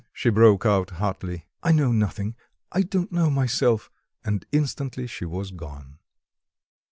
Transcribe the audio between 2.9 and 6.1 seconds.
know myself." And instantly she was gone.